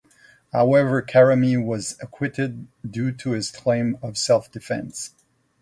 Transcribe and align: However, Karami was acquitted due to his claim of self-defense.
However, 0.51 1.03
Karami 1.03 1.63
was 1.63 1.95
acquitted 2.01 2.65
due 2.83 3.11
to 3.11 3.33
his 3.33 3.51
claim 3.51 3.99
of 4.01 4.17
self-defense. 4.17 5.11